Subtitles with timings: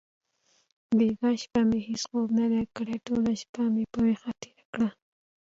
[0.97, 2.95] بیګا شپه مې هیڅ خوب ندی کړی.
[3.05, 4.89] ټوله شپه مې په ویښه تېره کړه.